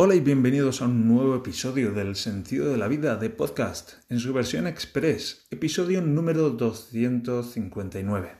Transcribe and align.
Hola 0.00 0.14
y 0.14 0.20
bienvenidos 0.20 0.80
a 0.80 0.84
un 0.84 1.08
nuevo 1.08 1.34
episodio 1.34 1.90
del 1.90 2.14
Sentido 2.14 2.70
de 2.70 2.78
la 2.78 2.86
Vida 2.86 3.16
de 3.16 3.30
podcast 3.30 3.94
en 4.08 4.20
su 4.20 4.32
versión 4.32 4.68
express, 4.68 5.48
episodio 5.50 6.00
número 6.00 6.50
259. 6.50 8.30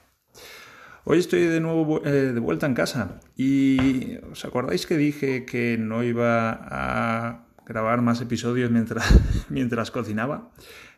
Hoy 1.02 1.18
estoy 1.18 1.40
de 1.40 1.58
nuevo 1.58 2.00
eh, 2.06 2.10
de 2.10 2.38
vuelta 2.38 2.66
en 2.66 2.74
casa 2.74 3.18
y 3.36 4.18
¿os 4.30 4.44
acordáis 4.44 4.86
que 4.86 4.96
dije 4.96 5.44
que 5.44 5.76
no 5.76 6.04
iba 6.04 6.60
a 6.62 7.48
grabar 7.66 8.02
más 8.02 8.20
episodios 8.20 8.70
mientras, 8.70 9.12
mientras 9.48 9.90
cocinaba? 9.90 10.52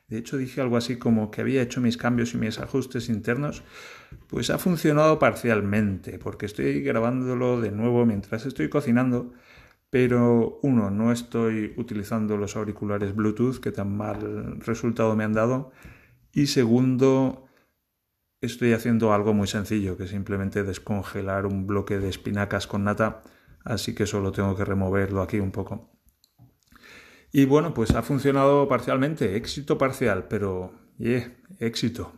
De 0.08 0.18
hecho 0.18 0.36
dije 0.36 0.60
algo 0.60 0.76
así 0.76 0.96
como 0.96 1.30
que 1.30 1.40
había 1.40 1.62
hecho 1.62 1.80
mis 1.80 1.96
cambios 1.96 2.34
y 2.34 2.36
mis 2.36 2.58
ajustes 2.58 3.08
internos. 3.08 3.62
Pues 4.26 4.50
ha 4.50 4.58
funcionado 4.58 5.18
parcialmente 5.18 6.18
porque 6.18 6.44
estoy 6.44 6.82
grabándolo 6.82 7.62
de 7.62 7.70
nuevo 7.70 8.04
mientras 8.04 8.44
estoy 8.44 8.68
cocinando 8.68 9.32
pero 9.90 10.60
uno, 10.62 10.90
no 10.90 11.12
estoy 11.12 11.74
utilizando 11.76 12.36
los 12.36 12.56
auriculares 12.56 13.14
Bluetooth 13.14 13.58
que 13.60 13.72
tan 13.72 13.96
mal 13.96 14.60
resultado 14.60 15.16
me 15.16 15.24
han 15.24 15.32
dado 15.32 15.72
y 16.32 16.46
segundo, 16.46 17.46
estoy 18.40 18.72
haciendo 18.72 19.12
algo 19.12 19.34
muy 19.34 19.48
sencillo, 19.48 19.96
que 19.96 20.04
es 20.04 20.10
simplemente 20.10 20.62
descongelar 20.62 21.44
un 21.46 21.66
bloque 21.66 21.98
de 21.98 22.08
espinacas 22.08 22.66
con 22.66 22.84
nata, 22.84 23.22
así 23.64 23.94
que 23.94 24.06
solo 24.06 24.30
tengo 24.30 24.54
que 24.56 24.64
removerlo 24.64 25.22
aquí 25.22 25.40
un 25.40 25.50
poco. 25.50 25.90
Y 27.32 27.44
bueno, 27.44 27.74
pues 27.74 27.92
ha 27.92 28.02
funcionado 28.02 28.68
parcialmente, 28.68 29.36
éxito 29.36 29.76
parcial, 29.76 30.26
pero 30.28 30.72
yeah, 30.98 31.36
éxito. 31.58 32.12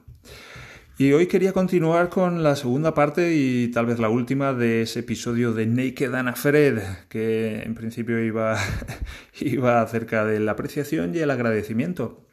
Y 0.98 1.12
hoy 1.14 1.26
quería 1.26 1.54
continuar 1.54 2.10
con 2.10 2.42
la 2.42 2.54
segunda 2.54 2.92
parte 2.92 3.34
y 3.34 3.68
tal 3.68 3.86
vez 3.86 3.98
la 3.98 4.10
última 4.10 4.52
de 4.52 4.82
ese 4.82 5.00
episodio 5.00 5.54
de 5.54 5.66
Naked 5.66 6.14
Anna 6.14 6.34
Fred, 6.34 6.80
que 7.08 7.62
en 7.62 7.74
principio 7.74 8.22
iba, 8.22 8.58
iba 9.40 9.80
acerca 9.80 10.26
de 10.26 10.38
la 10.38 10.52
apreciación 10.52 11.14
y 11.14 11.18
el 11.18 11.30
agradecimiento. 11.30 12.26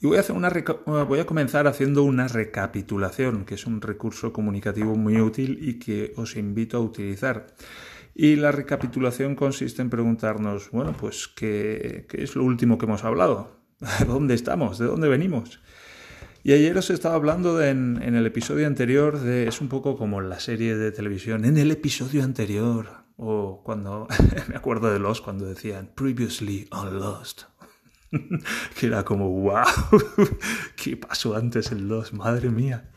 Y 0.00 0.08
voy 0.08 0.16
a, 0.16 0.20
hacer 0.20 0.34
una 0.34 0.50
voy 1.04 1.20
a 1.20 1.26
comenzar 1.26 1.68
haciendo 1.68 2.02
una 2.02 2.26
recapitulación, 2.26 3.44
que 3.44 3.54
es 3.54 3.64
un 3.64 3.80
recurso 3.80 4.32
comunicativo 4.32 4.96
muy 4.96 5.20
útil 5.20 5.58
y 5.60 5.78
que 5.78 6.12
os 6.16 6.36
invito 6.36 6.78
a 6.78 6.80
utilizar. 6.80 7.46
Y 8.12 8.36
la 8.36 8.50
recapitulación 8.50 9.36
consiste 9.36 9.82
en 9.82 9.90
preguntarnos, 9.90 10.70
bueno, 10.72 10.96
pues, 10.98 11.28
¿qué, 11.28 12.06
qué 12.08 12.24
es 12.24 12.34
lo 12.34 12.42
último 12.42 12.76
que 12.76 12.86
hemos 12.86 13.04
hablado? 13.04 13.60
¿Dónde 14.06 14.34
estamos? 14.34 14.78
¿De 14.78 14.86
dónde 14.86 15.08
venimos? 15.08 15.60
Y 16.42 16.52
ayer 16.52 16.76
os 16.78 16.88
estaba 16.88 17.14
hablando 17.16 17.62
en, 17.62 18.02
el 18.02 18.26
episodio 18.26 18.66
anterior 18.66 19.20
de. 19.20 19.46
Es 19.46 19.60
un 19.60 19.68
poco 19.68 19.98
como 19.98 20.20
la 20.22 20.40
serie 20.40 20.76
de 20.76 20.90
televisión. 20.90 21.44
En 21.44 21.58
el 21.58 21.70
episodio 21.70 22.24
anterior. 22.24 23.04
O 23.16 23.62
cuando. 23.62 24.08
me 24.48 24.56
acuerdo 24.56 24.90
de 24.90 24.98
Lost 24.98 25.22
cuando 25.22 25.44
decían 25.44 25.90
Previously 25.94 26.66
on 26.70 26.98
Lost. 26.98 27.42
que 28.78 28.86
era 28.86 29.04
como, 29.04 29.28
wow. 29.30 29.64
¿Qué 30.76 30.96
pasó 30.96 31.36
antes 31.36 31.72
en 31.72 31.88
Lost? 31.88 32.12
Madre 32.12 32.48
mía. 32.48 32.90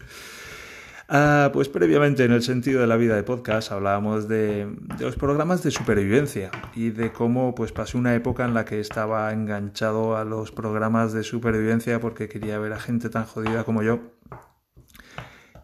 Ah, 1.16 1.52
pues 1.54 1.70
previamente 1.70 2.26
en 2.26 2.32
el 2.32 2.42
sentido 2.42 2.82
de 2.82 2.88
la 2.88 2.98
vida 2.98 3.16
de 3.16 3.22
podcast 3.22 3.72
hablábamos 3.72 4.28
de, 4.28 4.68
los 5.00 5.16
programas 5.16 5.62
de 5.62 5.70
supervivencia 5.70 6.50
y 6.74 6.90
de 6.90 7.14
cómo 7.14 7.54
pues 7.54 7.72
pasé 7.72 8.00
una 8.00 8.16
época 8.16 8.46
en 8.46 8.56
la 8.56 8.66
que 8.66 8.80
estaba 8.80 9.32
enganchado 9.32 10.18
a 10.18 10.26
los 10.26 10.52
programas 10.52 11.14
de 11.14 11.22
supervivencia 11.22 12.00
porque 12.00 12.28
quería 12.28 12.58
ver 12.58 12.74
a 12.74 12.80
gente 12.80 13.12
tan 13.12 13.26
jodida 13.26 13.64
como 13.64 13.84
yo. 13.84 14.00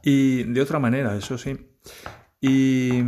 Y 0.03 0.43
de 0.43 0.61
otra 0.61 0.77
manera, 0.77 1.15
eso 1.15 1.39
sí. 1.39 1.57
Y, 2.39 2.99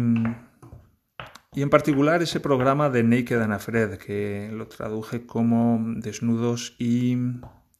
y 1.53 1.61
en 1.61 1.69
particular 1.69 2.23
ese 2.23 2.39
programa 2.39 2.89
de 2.89 3.03
Naked 3.03 3.39
and 3.39 3.53
Afraid, 3.53 3.99
que 3.99 4.49
lo 4.51 4.67
traduje 4.67 5.27
como 5.27 5.79
desnudos 5.97 6.75
y, 6.79 7.15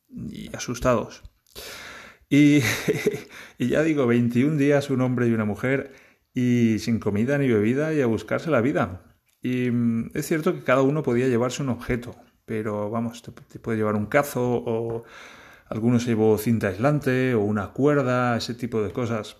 y 0.07 0.55
asustados. 0.55 1.23
Y, 3.59 3.67
ya 3.67 3.83
digo, 3.83 4.07
21 4.07 4.57
días 4.57 4.89
un 4.89 5.01
hombre 5.01 5.27
y 5.27 5.33
una 5.33 5.45
mujer 5.45 5.93
y 6.33 6.79
sin 6.79 6.99
comida 6.99 7.37
ni 7.37 7.49
bebida 7.49 7.93
y 7.93 8.01
a 8.01 8.05
buscarse 8.05 8.49
la 8.49 8.61
vida. 8.61 9.03
Y 9.41 9.69
mm, 9.69 10.11
es 10.13 10.27
cierto 10.27 10.53
que 10.53 10.63
cada 10.63 10.81
uno 10.81 11.03
podía 11.03 11.27
llevarse 11.27 11.61
un 11.61 11.69
objeto, 11.69 12.15
pero 12.45 12.89
vamos, 12.89 13.21
te, 13.21 13.59
puede 13.59 13.77
llevar 13.77 13.95
un 13.95 14.05
cazo 14.05 14.63
o 14.65 15.03
algunos 15.67 16.05
llevó 16.05 16.37
cinta 16.37 16.69
aislante 16.69 17.35
o 17.35 17.41
una 17.41 17.73
cuerda, 17.73 18.37
ese 18.37 18.55
tipo 18.55 18.81
de 18.81 18.91
cosas. 18.91 19.35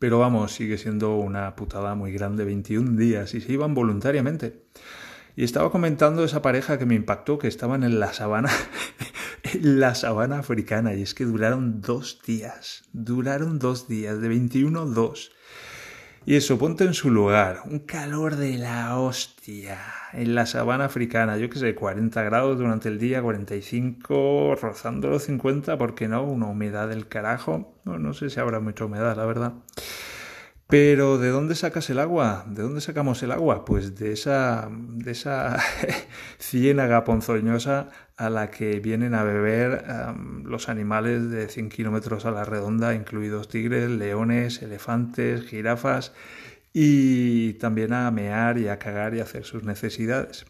Pero 0.00 0.18
vamos, 0.18 0.52
sigue 0.52 0.78
siendo 0.78 1.16
una 1.16 1.54
putada 1.54 1.94
muy 1.94 2.12
grande, 2.12 2.44
21 2.44 2.98
días 2.98 3.34
y 3.34 3.40
se 3.40 3.52
iban 3.52 3.74
voluntariamente. 3.74 4.66
Y 5.36 5.44
estaba 5.44 5.70
comentando 5.70 6.24
esa 6.24 6.42
pareja 6.42 6.78
que 6.78 6.86
me 6.86 6.96
impactó, 6.96 7.38
que 7.38 7.46
estaban 7.46 7.84
en 7.84 8.00
la 8.00 8.12
sabana 8.12 8.50
la 9.62 9.94
sabana 9.94 10.38
africana 10.38 10.94
y 10.94 11.02
es 11.02 11.14
que 11.14 11.24
duraron 11.24 11.80
dos 11.80 12.20
días, 12.26 12.84
duraron 12.92 13.58
dos 13.58 13.88
días, 13.88 14.20
de 14.20 14.28
21 14.28 14.80
a 14.80 14.84
2. 14.84 15.32
Y 16.24 16.34
eso, 16.34 16.58
ponte 16.58 16.82
en 16.82 16.94
su 16.94 17.10
lugar, 17.10 17.62
un 17.66 17.80
calor 17.80 18.34
de 18.34 18.58
la 18.58 18.98
hostia 18.98 19.78
en 20.12 20.34
la 20.34 20.46
sabana 20.46 20.86
africana, 20.86 21.36
yo 21.36 21.48
que 21.48 21.58
sé, 21.60 21.76
40 21.76 22.20
grados 22.24 22.58
durante 22.58 22.88
el 22.88 22.98
día, 22.98 23.22
45, 23.22 24.56
rozando 24.60 25.08
los 25.08 25.22
50, 25.22 25.78
¿por 25.78 25.94
qué 25.94 26.08
no? 26.08 26.24
Una 26.24 26.46
humedad 26.46 26.88
del 26.88 27.06
carajo, 27.06 27.76
no, 27.84 27.98
no 27.98 28.12
sé 28.12 28.28
si 28.30 28.40
habrá 28.40 28.58
mucha 28.58 28.86
humedad, 28.86 29.16
la 29.16 29.24
verdad. 29.24 29.54
Pero 30.68 31.18
¿de 31.18 31.28
dónde 31.28 31.54
sacas 31.54 31.90
el 31.90 32.00
agua? 32.00 32.44
¿De 32.48 32.62
dónde 32.62 32.80
sacamos 32.80 33.22
el 33.22 33.30
agua? 33.30 33.64
Pues 33.64 33.94
de 33.94 34.12
esa, 34.12 34.68
de 34.68 35.12
esa 35.12 35.58
ciénaga 36.40 37.04
ponzoñosa 37.04 37.90
a 38.16 38.30
la 38.30 38.50
que 38.50 38.80
vienen 38.80 39.14
a 39.14 39.22
beber 39.24 39.84
los 40.44 40.68
animales 40.68 41.30
de 41.30 41.48
100 41.48 41.68
kilómetros 41.68 42.24
a 42.24 42.30
la 42.30 42.44
redonda, 42.44 42.94
incluidos 42.94 43.48
tigres, 43.48 43.90
leones, 43.90 44.62
elefantes, 44.62 45.44
jirafas 45.44 46.12
y 46.72 47.54
también 47.54 47.92
a 47.92 48.10
mear 48.10 48.58
y 48.58 48.68
a 48.68 48.78
cagar 48.78 49.14
y 49.14 49.20
hacer 49.20 49.44
sus 49.44 49.64
necesidades. 49.64 50.46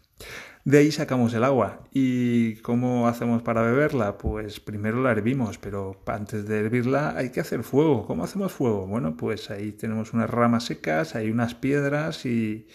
De 0.65 0.79
ahí 0.79 0.91
sacamos 0.91 1.33
el 1.35 1.45
agua. 1.45 1.85
¿Y 1.93 2.57
cómo 2.57 3.07
hacemos 3.07 3.43
para 3.43 3.63
beberla? 3.63 4.19
Pues 4.19 4.59
primero 4.59 5.01
la 5.01 5.13
hervimos, 5.13 5.59
pero 5.59 6.03
antes 6.07 6.49
de 6.49 6.59
hervirla 6.59 7.15
hay 7.17 7.31
que 7.31 7.39
hacer 7.41 7.63
fuego. 7.63 8.05
¿Cómo 8.05 8.25
hacemos 8.25 8.53
fuego? 8.53 8.87
Bueno, 8.87 9.17
pues 9.17 9.51
ahí 9.51 9.71
tenemos 9.71 10.13
unas 10.13 10.29
ramas 10.29 10.65
secas, 10.65 11.15
hay 11.15 11.31
unas 11.31 11.55
piedras 11.55 12.27
y... 12.27 12.67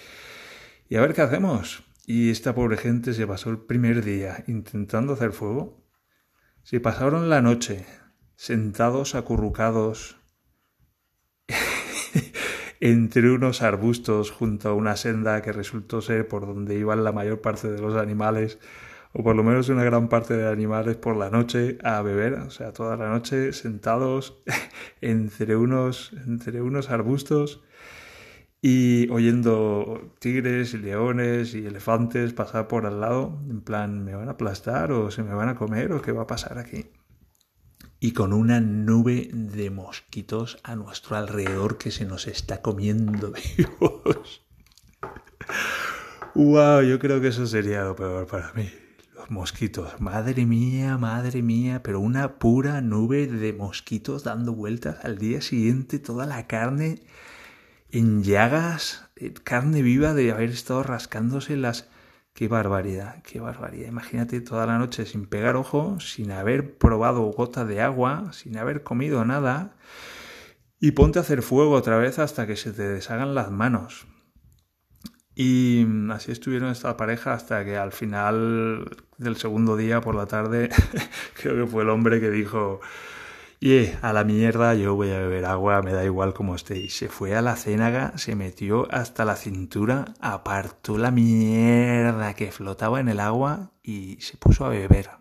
Y 0.88 0.96
a 0.96 1.02
ver 1.02 1.14
qué 1.14 1.22
hacemos. 1.22 1.84
Y 2.14 2.30
esta 2.30 2.54
pobre 2.54 2.76
gente 2.76 3.14
se 3.14 3.26
pasó 3.26 3.52
el 3.52 3.60
primer 3.60 4.04
día 4.04 4.44
intentando 4.48 5.14
hacer 5.14 5.32
fuego. 5.32 5.82
Se 6.62 6.82
pasaron 6.82 7.30
la 7.30 7.42
noche 7.42 7.86
sentados 8.36 9.16
acurrucados 9.16 10.18
entre 12.82 13.32
unos 13.32 13.62
arbustos 13.62 14.30
junto 14.30 14.68
a 14.68 14.74
una 14.74 14.98
senda 14.98 15.42
que 15.42 15.54
resultó 15.54 16.02
ser 16.02 16.28
por 16.28 16.46
donde 16.46 16.78
iban 16.78 17.06
la 17.06 17.14
mayor 17.14 17.40
parte 17.40 17.72
de 17.72 17.80
los 17.80 17.96
animales, 17.96 18.60
o 19.14 19.24
por 19.24 19.38
lo 19.38 19.44
menos 19.46 19.70
una 19.70 19.86
gran 19.86 20.10
parte 20.10 20.36
de 20.36 20.50
animales 20.50 20.98
por 20.98 21.16
la 21.16 21.30
noche 21.30 21.78
a 21.82 22.02
beber, 22.02 22.34
o 22.34 22.52
sea, 22.52 22.74
toda 22.74 22.98
la 22.98 23.08
noche 23.08 23.54
sentados 23.54 24.44
entre 25.00 25.56
unos, 25.56 26.12
entre 26.28 26.62
unos 26.62 26.90
arbustos 26.90 27.64
y 28.62 29.10
oyendo 29.10 30.14
tigres 30.20 30.74
y 30.74 30.78
leones 30.78 31.56
y 31.56 31.66
elefantes 31.66 32.34
pasar 32.34 32.68
por 32.68 32.86
al 32.86 33.02
lado, 33.02 33.40
en 33.50 33.62
plan, 33.62 34.04
¿me 34.04 34.16
van 34.16 34.28
a 34.28 34.34
aplastar 34.34 34.92
o 34.92 35.10
se 35.12 35.24
me 35.24 35.34
van 35.34 35.50
a 35.50 35.56
comer 35.56 35.92
o 35.92 36.02
qué 36.02 36.12
va 36.12 36.24
a 36.24 36.28
pasar 36.28 36.58
aquí? 36.58 36.86
y 38.04 38.14
con 38.14 38.34
una 38.34 38.60
nube 38.60 39.30
de 39.32 39.70
mosquitos 39.70 40.58
a 40.64 40.76
nuestro 40.76 41.18
alrededor 41.18 41.78
que 41.78 41.92
se 41.92 42.04
nos 42.04 42.26
está 42.26 42.64
comiendo 42.64 43.32
vivos. 43.58 44.42
wow, 46.34 46.82
yo 46.82 46.98
creo 46.98 47.22
que 47.22 47.28
eso 47.28 47.46
sería 47.46 47.84
lo 47.84 47.96
peor 47.96 48.26
para 48.26 48.52
mí. 48.54 48.68
Los 49.16 49.30
mosquitos, 49.30 50.02
madre 50.02 50.48
mía, 50.48 50.98
madre 50.98 51.44
mía, 51.44 51.84
pero 51.84 52.00
una 52.00 52.40
pura 52.40 52.82
nube 52.82 53.28
de 53.28 53.54
mosquitos 53.54 54.24
dando 54.24 54.54
vueltas 54.54 55.06
al 55.06 55.20
día 55.20 55.40
siguiente, 55.42 56.00
toda 56.00 56.26
la 56.26 56.48
carne 56.48 57.04
en 57.92 58.24
llagas, 58.24 59.10
eh, 59.16 59.34
carne 59.44 59.82
viva 59.82 60.14
de 60.14 60.32
haber 60.32 60.50
estado 60.50 60.84
rascándose 60.84 61.58
las 61.58 61.90
Qué 62.34 62.48
barbaridad, 62.48 63.22
qué 63.24 63.40
barbaridad. 63.40 63.90
Imagínate 63.90 64.40
toda 64.40 64.66
la 64.66 64.78
noche 64.78 65.06
sin 65.06 65.26
pegar 65.26 65.58
ojo, 65.58 66.00
sin 66.00 66.32
haber 66.32 66.78
probado 66.78 67.24
gota 67.24 67.66
de 67.66 67.82
agua, 67.82 68.32
sin 68.32 68.58
haber 68.58 68.84
comido 68.84 69.26
nada, 69.26 69.76
y 70.80 70.92
ponte 70.92 71.20
a 71.20 71.24
hacer 71.24 71.42
fuego 71.42 71.74
otra 71.74 71.98
vez 71.98 72.20
hasta 72.20 72.48
que 72.48 72.56
se 72.56 72.72
te 72.72 72.84
deshagan 72.84 73.36
las 73.36 73.52
manos. 73.52 74.08
Y 75.36 75.86
así 76.12 76.32
estuvieron 76.32 76.70
esta 76.72 76.96
pareja 76.98 77.34
hasta 77.34 77.66
que 77.66 77.78
al 77.78 77.92
final 77.92 78.98
del 79.18 79.36
segundo 79.36 79.76
día 79.76 80.02
por 80.02 80.16
la 80.16 80.26
tarde, 80.26 80.70
creo 81.36 81.66
que 81.66 81.70
fue 81.70 81.84
el 81.84 81.90
hombre 81.90 82.22
que 82.22 82.30
dijo, 82.30 82.80
Y 83.64 83.92
a 84.02 84.12
la 84.12 84.24
mierda, 84.24 84.74
yo 84.74 84.96
voy 84.96 85.12
a 85.12 85.20
beber 85.20 85.46
agua, 85.46 85.84
me 85.84 85.94
da 85.94 86.04
igual 86.04 86.34
como 86.34 86.56
esté. 86.56 86.80
Y 86.80 86.90
se 86.90 87.10
fue 87.10 87.36
a 87.36 87.44
la 87.44 87.56
ciénaga, 87.56 88.18
se 88.18 88.36
metió 88.36 88.88
hasta 88.90 89.24
la 89.24 89.36
cintura, 89.36 90.16
apartó 90.20 90.98
la 90.98 91.12
mierda 91.12 92.34
que 92.34 92.52
flotaba 92.52 93.00
en 93.00 93.08
el 93.08 93.20
agua 93.20 93.70
y 93.84 94.18
se 94.20 94.36
puso 94.38 94.66
a 94.66 94.70
beber. 94.70 95.12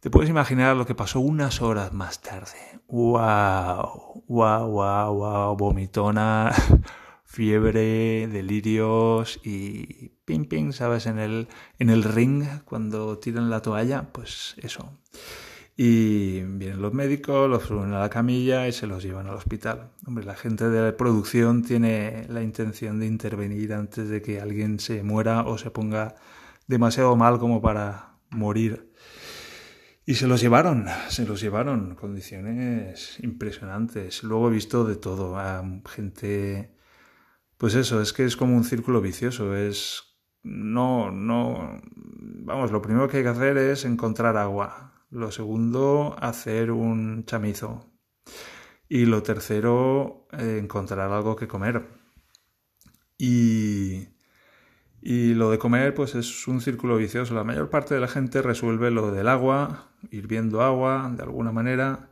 Te 0.00 0.10
puedes 0.10 0.28
imaginar 0.28 0.76
lo 0.76 0.84
que 0.84 0.96
pasó 0.96 1.20
unas 1.20 1.62
horas 1.62 1.92
más 1.92 2.22
tarde. 2.22 2.80
¡Wow! 2.88 4.24
¡Wow, 4.26 4.66
wow, 4.68 5.14
wow! 5.14 5.56
Vomitona, 5.56 6.52
fiebre, 7.24 8.26
delirios 8.26 9.38
y 9.44 10.08
ping 10.24 10.46
ping, 10.46 10.72
¿sabes? 10.72 11.06
En 11.06 11.20
el, 11.20 11.46
en 11.78 11.90
el 11.90 12.02
ring, 12.02 12.42
cuando 12.64 13.18
tiran 13.18 13.48
la 13.48 13.62
toalla, 13.62 14.10
pues 14.10 14.56
eso. 14.58 14.90
Y 15.78 16.40
vienen 16.40 16.80
los 16.80 16.94
médicos, 16.94 17.50
los 17.50 17.64
suben 17.64 17.92
a 17.92 18.00
la 18.00 18.08
camilla 18.08 18.66
y 18.66 18.72
se 18.72 18.86
los 18.86 19.02
llevan 19.02 19.26
al 19.26 19.34
hospital. 19.34 19.92
Hombre, 20.06 20.24
la 20.24 20.34
gente 20.34 20.70
de 20.70 20.80
la 20.80 20.96
producción 20.96 21.62
tiene 21.62 22.24
la 22.30 22.42
intención 22.42 22.98
de 22.98 23.06
intervenir 23.06 23.74
antes 23.74 24.08
de 24.08 24.22
que 24.22 24.40
alguien 24.40 24.80
se 24.80 25.02
muera 25.02 25.42
o 25.42 25.58
se 25.58 25.70
ponga 25.70 26.14
demasiado 26.66 27.14
mal 27.14 27.38
como 27.38 27.60
para 27.60 28.16
morir. 28.30 28.90
Y 30.06 30.14
se 30.14 30.26
los 30.28 30.40
llevaron, 30.40 30.86
se 31.08 31.26
los 31.26 31.40
llevaron, 31.40 31.94
condiciones 31.96 33.18
impresionantes. 33.22 34.22
Luego 34.22 34.48
he 34.48 34.52
visto 34.52 34.84
de 34.84 34.96
todo, 34.96 35.36
a 35.38 35.62
gente, 35.90 36.74
pues 37.58 37.74
eso, 37.74 38.00
es 38.00 38.12
que 38.12 38.24
es 38.24 38.36
como 38.36 38.56
un 38.56 38.64
círculo 38.64 39.00
vicioso, 39.00 39.56
es, 39.56 40.16
no, 40.44 41.10
no, 41.10 41.80
vamos, 42.44 42.70
lo 42.70 42.80
primero 42.80 43.08
que 43.08 43.16
hay 43.18 43.24
que 43.24 43.30
hacer 43.30 43.58
es 43.58 43.84
encontrar 43.84 44.36
agua, 44.36 44.95
lo 45.10 45.30
segundo, 45.30 46.16
hacer 46.20 46.70
un 46.70 47.24
chamizo 47.24 47.90
y 48.88 49.06
lo 49.06 49.22
tercero, 49.22 50.28
eh, 50.32 50.58
encontrar 50.62 51.12
algo 51.12 51.36
que 51.36 51.48
comer. 51.48 51.86
Y 53.18 54.08
y 55.08 55.34
lo 55.34 55.52
de 55.52 55.58
comer, 55.60 55.94
pues 55.94 56.16
es 56.16 56.48
un 56.48 56.60
círculo 56.60 56.96
vicioso. 56.96 57.32
La 57.32 57.44
mayor 57.44 57.70
parte 57.70 57.94
de 57.94 58.00
la 58.00 58.08
gente 58.08 58.42
resuelve 58.42 58.90
lo 58.90 59.12
del 59.12 59.28
agua, 59.28 59.92
hirviendo 60.10 60.62
agua 60.62 61.12
de 61.16 61.22
alguna 61.22 61.52
manera. 61.52 62.10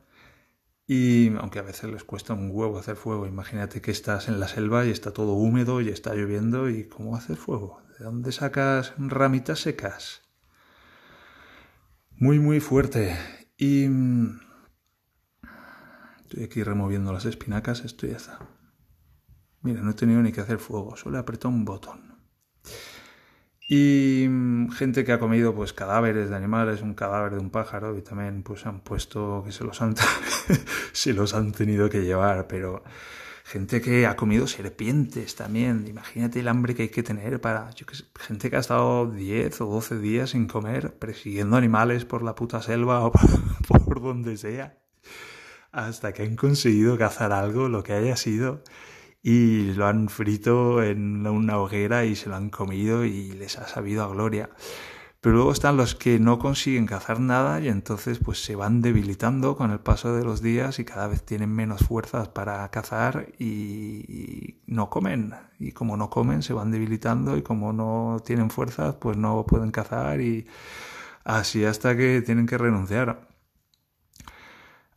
Y 0.86 1.34
aunque 1.38 1.58
a 1.58 1.62
veces 1.62 1.90
les 1.90 2.04
cuesta 2.04 2.34
un 2.34 2.50
huevo 2.52 2.78
hacer 2.78 2.94
fuego, 2.94 3.26
imagínate 3.26 3.80
que 3.80 3.90
estás 3.90 4.28
en 4.28 4.38
la 4.38 4.46
selva 4.46 4.86
y 4.86 4.90
está 4.90 5.12
todo 5.12 5.32
húmedo 5.32 5.80
y 5.80 5.88
está 5.88 6.14
lloviendo. 6.14 6.70
¿Y 6.70 6.84
cómo 6.84 7.16
hacer 7.16 7.36
fuego? 7.36 7.82
¿De 7.98 8.04
dónde 8.04 8.30
sacas 8.30 8.94
ramitas 8.96 9.58
secas? 9.58 10.23
Muy, 12.24 12.38
muy 12.38 12.58
fuerte. 12.58 13.14
Y. 13.58 13.86
Mm, 13.86 14.40
estoy 16.22 16.44
aquí 16.44 16.62
removiendo 16.62 17.12
las 17.12 17.26
espinacas, 17.26 17.84
esto 17.84 18.06
ya. 18.06 18.16
Mira, 19.60 19.82
no 19.82 19.90
he 19.90 19.92
tenido 19.94 20.22
ni 20.22 20.32
que 20.32 20.40
hacer 20.40 20.58
fuego, 20.58 20.96
solo 20.96 21.18
he 21.18 21.20
apretado 21.20 21.50
un 21.50 21.66
botón. 21.66 22.16
Y 23.68 24.24
mm, 24.26 24.70
gente 24.70 25.04
que 25.04 25.12
ha 25.12 25.18
comido 25.18 25.54
pues 25.54 25.74
cadáveres 25.74 26.30
de 26.30 26.36
animales, 26.36 26.80
un 26.80 26.94
cadáver 26.94 27.32
de 27.34 27.40
un 27.40 27.50
pájaro 27.50 27.94
y 27.98 28.00
también 28.00 28.42
pues 28.42 28.64
han 28.64 28.80
puesto 28.80 29.42
que 29.44 29.52
se 29.52 29.64
los 29.64 29.82
han, 29.82 29.94
se 30.92 31.12
los 31.12 31.34
han 31.34 31.52
tenido 31.52 31.90
que 31.90 32.06
llevar, 32.06 32.46
pero 32.46 32.84
gente 33.44 33.82
que 33.82 34.06
ha 34.06 34.16
comido 34.16 34.46
serpientes 34.46 35.36
también, 35.36 35.86
imagínate 35.86 36.40
el 36.40 36.48
hambre 36.48 36.74
que 36.74 36.84
hay 36.84 36.88
que 36.88 37.02
tener 37.02 37.42
para, 37.42 37.70
yo 37.72 37.84
que 37.84 37.94
sé, 37.94 38.04
gente 38.18 38.48
que 38.48 38.56
ha 38.56 38.60
estado 38.60 39.10
10 39.10 39.60
o 39.60 39.66
12 39.66 39.98
días 39.98 40.30
sin 40.30 40.46
comer, 40.46 40.94
persiguiendo 40.98 41.56
animales 41.56 42.06
por 42.06 42.22
la 42.22 42.34
puta 42.34 42.62
selva 42.62 43.04
o 43.04 43.12
por, 43.68 44.00
donde 44.00 44.38
sea, 44.38 44.78
hasta 45.72 46.14
que 46.14 46.22
han 46.22 46.36
conseguido 46.36 46.96
cazar 46.96 47.32
algo, 47.32 47.68
lo 47.68 47.82
que 47.82 47.92
haya 47.92 48.16
sido 48.16 48.62
y 49.22 49.72
lo 49.74 49.86
han 49.86 50.08
frito 50.08 50.82
en 50.82 51.26
una 51.26 51.58
hoguera 51.58 52.06
y 52.06 52.16
se 52.16 52.30
lo 52.30 52.36
han 52.36 52.48
comido 52.48 53.04
y 53.04 53.32
les 53.32 53.58
ha 53.58 53.68
sabido 53.68 54.04
a 54.04 54.08
gloria. 54.08 54.50
Pero 55.24 55.36
luego 55.36 55.52
están 55.52 55.78
los 55.78 55.94
que 55.94 56.18
no 56.18 56.38
consiguen 56.38 56.84
cazar 56.84 57.18
nada 57.18 57.58
y 57.58 57.68
entonces 57.68 58.18
pues 58.18 58.44
se 58.44 58.56
van 58.56 58.82
debilitando 58.82 59.56
con 59.56 59.70
el 59.70 59.80
paso 59.80 60.14
de 60.14 60.22
los 60.22 60.42
días 60.42 60.78
y 60.78 60.84
cada 60.84 61.08
vez 61.08 61.24
tienen 61.24 61.50
menos 61.50 61.80
fuerzas 61.80 62.28
para 62.28 62.68
cazar 62.68 63.28
y, 63.38 64.60
no 64.66 64.90
comen. 64.90 65.32
Y 65.58 65.72
como 65.72 65.96
no 65.96 66.10
comen 66.10 66.42
se 66.42 66.52
van 66.52 66.70
debilitando 66.70 67.38
y 67.38 67.42
como 67.42 67.72
no 67.72 68.18
tienen 68.22 68.50
fuerzas 68.50 68.96
pues 68.96 69.16
no 69.16 69.46
pueden 69.46 69.70
cazar 69.70 70.20
y 70.20 70.46
así 71.24 71.64
hasta 71.64 71.96
que 71.96 72.20
tienen 72.20 72.44
que 72.44 72.58
renunciar. 72.58 73.26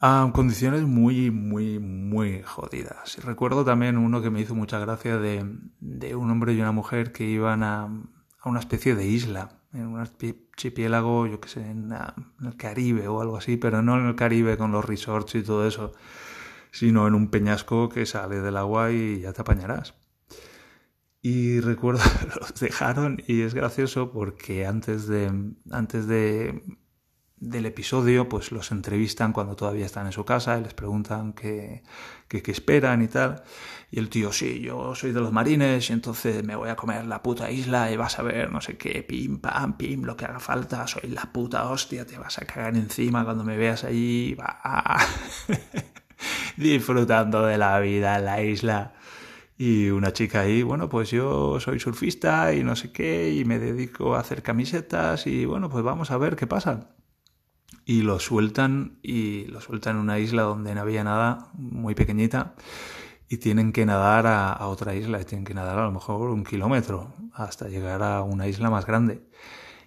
A 0.01 0.29
condiciones 0.33 0.81
muy, 0.81 1.31
muy, 1.31 1.79
muy 1.79 2.41
jodidas. 2.43 3.23
Recuerdo 3.23 3.63
también 3.63 3.97
uno 3.97 4.21
que 4.21 4.29
me 4.29 4.41
hizo 4.41 4.55
mucha 4.55 4.77
gracia 4.79 5.17
de, 5.17 5.45
de 5.79 6.15
un 6.17 6.29
hombre 6.29 6.51
y 6.51 6.59
una 6.59 6.73
mujer 6.73 7.13
que 7.13 7.23
iban 7.23 7.63
a, 7.63 7.83
a, 7.85 8.49
una 8.49 8.59
especie 8.59 8.93
de 8.93 9.07
isla, 9.07 9.56
en 9.73 9.87
un 9.87 9.99
archipiélago, 9.99 11.27
yo 11.27 11.39
que 11.39 11.49
sé, 11.49 11.61
en, 11.61 11.91
en, 11.91 12.47
el 12.47 12.57
Caribe 12.57 13.07
o 13.07 13.21
algo 13.21 13.37
así, 13.37 13.57
pero 13.57 13.81
no 13.81 13.99
en 13.99 14.07
el 14.07 14.15
Caribe 14.15 14.57
con 14.57 14.71
los 14.71 14.85
resorts 14.85 15.35
y 15.35 15.43
todo 15.43 15.67
eso, 15.67 15.93
sino 16.71 17.07
en 17.07 17.15
un 17.15 17.29
peñasco 17.29 17.89
que 17.89 18.05
sale 18.05 18.41
del 18.41 18.57
agua 18.57 18.91
y 18.91 19.21
ya 19.21 19.33
te 19.33 19.41
apañarás. 19.41 19.95
Y 21.21 21.59
recuerdo, 21.61 22.01
los 22.39 22.53
dejaron 22.59 23.21
y 23.27 23.41
es 23.41 23.53
gracioso 23.53 24.11
porque 24.11 24.65
antes 24.65 25.07
de, 25.07 25.31
antes 25.71 26.07
de 26.07 26.63
del 27.39 27.67
episodio, 27.67 28.27
pues 28.27 28.51
los 28.51 28.71
entrevistan 28.71 29.31
cuando 29.31 29.55
todavía 29.55 29.85
están 29.85 30.07
en 30.07 30.11
su 30.11 30.25
casa 30.25 30.57
y 30.57 30.63
les 30.63 30.73
preguntan 30.73 31.33
qué, 31.33 31.83
qué, 32.27 32.41
esperan 32.51 33.03
y 33.03 33.07
tal. 33.07 33.43
Y 33.91 33.99
el 33.99 34.09
tío, 34.09 34.31
sí, 34.31 34.59
yo 34.59 34.95
soy 34.95 35.11
de 35.11 35.21
los 35.21 35.31
marines 35.31 35.89
y 35.89 35.93
entonces 35.93 36.43
me 36.43 36.55
voy 36.55 36.69
a 36.69 36.75
comer 36.75 37.05
la 37.05 37.21
puta 37.21 37.51
isla 37.51 37.91
y 37.91 37.97
vas 37.97 38.17
a 38.19 38.23
ver 38.23 38.51
no 38.51 38.59
sé 38.59 38.77
qué, 38.77 39.03
pim, 39.03 39.39
pam, 39.39 39.77
pim, 39.77 40.03
lo 40.03 40.17
que 40.17 40.25
haga 40.25 40.39
falta, 40.39 40.87
soy 40.87 41.09
la 41.09 41.31
puta 41.31 41.69
hostia, 41.69 42.05
te 42.05 42.17
vas 42.17 42.39
a 42.39 42.45
cagar 42.45 42.75
encima 42.75 43.23
cuando 43.23 43.43
me 43.43 43.55
veas 43.55 43.83
allí, 43.83 44.33
va. 44.35 44.97
disfrutando 46.57 47.45
de 47.45 47.57
la 47.57 47.79
vida 47.79 48.17
en 48.17 48.25
la 48.25 48.41
isla. 48.41 48.93
Y 49.59 49.89
una 49.89 50.13
chica 50.13 50.41
ahí, 50.41 50.63
bueno, 50.63 50.89
pues 50.89 51.09
yo 51.11 51.59
soy 51.59 51.79
surfista 51.79 52.53
y 52.53 52.63
no 52.63 52.75
sé 52.75 52.91
qué, 52.91 53.31
y 53.33 53.45
me 53.45 53.59
dedico 53.59 54.15
a 54.15 54.19
hacer 54.19 54.43
camisetas 54.43 55.27
y 55.27 55.45
bueno, 55.45 55.69
pues 55.69 55.83
vamos 55.83 56.11
a 56.11 56.17
ver 56.17 56.35
qué 56.35 56.45
pasa 56.47 56.89
y 57.87 58.01
lo 58.01 58.19
sueltan 58.19 58.99
y 59.01 59.45
lo 59.45 59.61
sueltan 59.61 59.95
en 59.95 60.01
una 60.01 60.19
isla 60.19 60.41
donde 60.41 60.75
no 60.75 60.81
había 60.81 61.05
nada, 61.05 61.51
muy 61.53 61.95
pequeñita, 61.95 62.53
y 63.29 63.37
tienen 63.37 63.71
que 63.71 63.85
nadar 63.85 64.27
a, 64.27 64.67
otra 64.67 64.93
isla, 64.93 65.21
y 65.21 65.23
tienen 65.23 65.45
que 65.45 65.53
nadar 65.53 65.79
a 65.79 65.85
lo 65.85 65.93
mejor 65.93 66.29
un 66.29 66.43
kilómetro 66.43 67.13
hasta 67.33 67.69
llegar 67.69 68.03
a 68.03 68.23
una 68.23 68.47
isla 68.47 68.69
más 68.69 68.85
grande. 68.85 69.21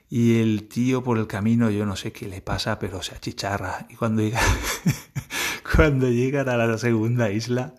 Y 0.09 0.40
el 0.40 0.66
tío 0.66 1.04
por 1.04 1.19
el 1.19 1.26
camino, 1.26 1.69
yo 1.69 1.85
no 1.85 1.95
sé 1.95 2.11
qué 2.11 2.26
le 2.26 2.40
pasa, 2.40 2.78
pero 2.78 3.02
se 3.02 3.14
achicharra. 3.14 3.87
Y 3.90 3.97
cuando, 3.97 4.23
llega, 4.23 4.40
cuando 5.76 6.09
llegan 6.09 6.49
a 6.49 6.57
la 6.57 6.78
segunda 6.78 7.30
isla, 7.30 7.75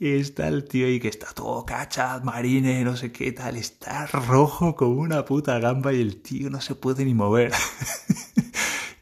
está 0.00 0.48
el 0.48 0.64
tío 0.64 0.86
ahí 0.86 0.98
que 0.98 1.08
está 1.08 1.28
todo 1.32 1.64
cacha, 1.64 2.20
marine, 2.24 2.82
no 2.82 2.96
sé 2.96 3.12
qué 3.12 3.30
tal, 3.30 3.56
está 3.56 4.06
rojo 4.06 4.74
como 4.74 5.00
una 5.00 5.24
puta 5.24 5.60
gamba 5.60 5.92
y 5.92 6.00
el 6.00 6.20
tío 6.20 6.50
no 6.50 6.60
se 6.60 6.74
puede 6.74 7.04
ni 7.04 7.14
mover. 7.14 7.52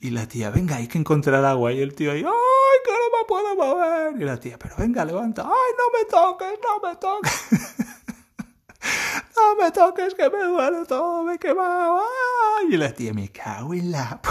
Y 0.03 0.09
la 0.11 0.27
tía, 0.27 0.49
venga, 0.49 0.77
hay 0.77 0.89
que 0.89 0.97
encontrar 0.97 1.45
agua. 1.45 1.75
Y 1.75 1.81
el 1.81 1.95
tío 1.95 2.13
ahí, 2.13 2.25
¡ay, 2.25 2.79
que 2.85 2.91
no 2.91 3.19
me 3.19 3.25
puedo 3.29 3.55
mover! 3.55 4.19
Y 4.21 4.25
la 4.25 4.41
tía, 4.41 4.59
pero 4.59 4.75
venga, 4.79 5.05
levanta. 5.05 5.43
¡ay, 5.43 5.73
no 5.77 5.85
me 5.99 6.07
toques, 6.07 6.59
no 6.63 6.81
me 6.89 6.97
toques! 6.97 7.33
no 9.37 9.57
me 9.63 9.71
toques, 9.71 10.15
que 10.15 10.31
me 10.31 10.43
duele 10.43 10.87
todo, 10.87 11.23
me 11.25 11.35
he 11.35 11.39
quemado. 11.39 12.01
¡ay! 12.01 12.69
Y 12.71 12.79
la 12.79 12.95
tía, 12.95 13.13
me 13.13 13.31
cago 13.31 13.75
en 13.75 13.93
la... 13.93 14.23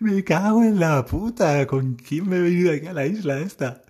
me 0.00 0.24
cago 0.24 0.62
en 0.62 0.80
la 0.80 1.04
puta, 1.04 1.66
¿con 1.66 1.94
quién 1.94 2.26
me 2.26 2.36
he 2.36 2.40
venido 2.40 2.72
aquí 2.72 2.86
a 2.86 2.94
la 2.94 3.04
isla 3.04 3.38
esta? 3.38 3.82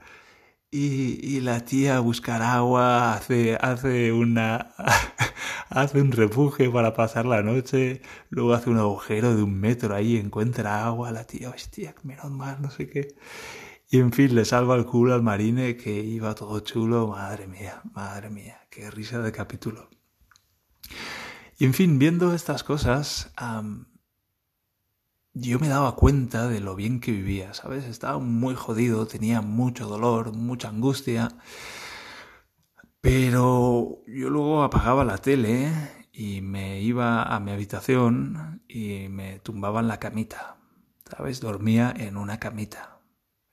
Y, 0.73 1.21
y 1.23 1.41
la 1.41 1.61
tía 1.61 1.99
a 1.99 2.01
buscar 2.01 2.43
agua 2.43 3.15
hace, 3.15 3.57
hace 3.61 4.11
una 4.13 4.75
hace 5.81 6.01
un 6.01 6.13
refugio 6.13 6.73
para 6.73 6.95
pasar 6.95 7.27
la 7.27 7.43
noche, 7.43 8.03
luego 8.31 8.55
hace 8.55 8.71
un 8.71 8.79
agujero 8.79 9.35
de 9.35 9.43
un 9.43 9.59
metro 9.59 9.95
ahí, 9.95 10.17
encuentra 10.17 10.87
agua, 10.87 11.11
la 11.13 11.25
tía, 11.25 11.51
hostia, 11.51 11.95
menos 12.03 12.31
mal, 12.31 12.61
no 12.61 12.71
sé 12.71 12.89
qué. 12.89 13.15
Y 13.91 13.99
en 14.01 14.13
fin, 14.13 14.35
le 14.35 14.45
salva 14.45 14.77
el 14.77 14.85
culo 14.85 15.15
al 15.15 15.23
marine 15.23 15.77
que 15.77 16.01
iba 16.01 16.35
todo 16.35 16.61
chulo, 16.61 17.09
madre 17.09 17.47
mía, 17.47 17.83
madre 17.93 18.29
mía, 18.29 18.67
qué 18.71 18.91
risa 18.91 19.21
de 19.21 19.33
capítulo. 19.33 19.89
Y 21.59 21.65
en 21.65 21.75
fin, 21.75 21.99
viendo 21.99 22.35
estas 22.35 22.63
cosas, 22.63 23.33
yo 25.33 25.59
me 25.59 25.69
daba 25.69 25.97
cuenta 25.97 26.49
de 26.49 26.61
lo 26.61 26.77
bien 26.77 27.01
que 27.01 27.13
vivía, 27.13 27.55
¿sabes? 27.55 27.85
Estaba 27.85 28.19
muy 28.19 28.55
jodido, 28.55 29.07
tenía 29.07 29.41
mucho 29.41 29.87
dolor, 29.87 30.35
mucha 30.35 30.69
angustia. 30.69 31.31
Pero 33.11 34.05
yo 34.07 34.29
luego 34.29 34.63
apagaba 34.63 35.03
la 35.03 35.17
tele 35.17 35.73
y 36.13 36.43
me 36.43 36.83
iba 36.83 37.23
a 37.23 37.41
mi 37.41 37.53
habitación 37.53 38.63
y 38.69 39.09
me 39.09 39.39
tumbaba 39.39 39.81
en 39.81 39.89
la 39.89 39.99
camita, 39.99 40.59
¿Sabes? 41.09 41.41
Dormía 41.41 41.91
en 41.97 42.19
una 42.19 42.39
camita, 42.39 43.01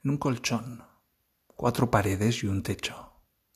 en 0.03 0.11
un 0.11 0.17
colchón, 0.17 0.83
cuatro 1.47 1.89
paredes 1.89 2.43
y 2.43 2.47
un 2.47 2.63
techo. 2.63 3.13